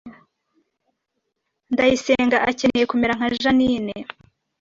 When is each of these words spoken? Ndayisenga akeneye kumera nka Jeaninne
Ndayisenga 1.71 2.37
akeneye 2.49 2.85
kumera 2.91 3.13
nka 3.17 3.27
Jeaninne 3.41 3.97